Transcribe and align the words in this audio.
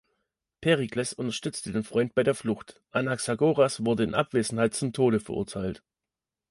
Perikles 0.61 1.13
unterstützte 1.13 1.71
den 1.71 1.83
Freund 1.83 2.15
bei 2.15 2.23
der 2.23 2.33
Flucht; 2.33 2.81
Anaxagoras 2.89 3.85
wurde 3.85 4.01
in 4.03 4.15
Abwesenheit 4.15 4.73
zum 4.73 4.93
Tode 4.93 5.19
verurteilt. 5.19 5.83